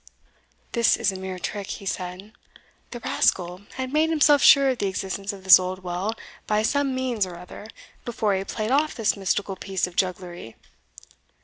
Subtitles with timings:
[0.71, 2.31] "This is a mere trick," he said;
[2.89, 6.15] "the rascal had made himself sure of the existence of this old well,
[6.47, 7.67] by some means or other,
[8.03, 10.55] before he played off this mystical piece of jugglery.